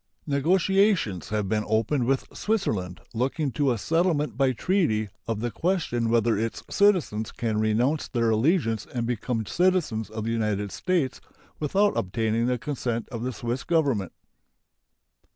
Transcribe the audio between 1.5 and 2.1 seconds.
opened